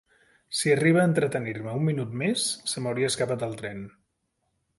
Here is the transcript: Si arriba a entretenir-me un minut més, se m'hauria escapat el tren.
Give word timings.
Si 0.59 0.71
arriba 0.75 1.01
a 1.01 1.09
entretenir-me 1.09 1.75
un 1.81 1.85
minut 1.89 2.15
més, 2.25 2.47
se 2.73 2.85
m'hauria 2.87 3.11
escapat 3.15 3.47
el 3.51 3.55
tren. 3.61 3.87